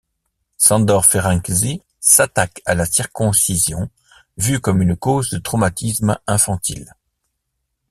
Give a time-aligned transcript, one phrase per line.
[0.57, 3.87] Sándor Ferenczi s'attaque à la circoncision,
[4.35, 6.95] vu comme une cause de traumatisme infantile.